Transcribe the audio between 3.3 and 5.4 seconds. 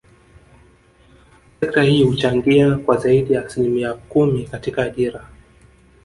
ya asilimia kumi katika ajira